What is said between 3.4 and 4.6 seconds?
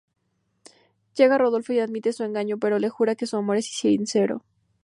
es sincero.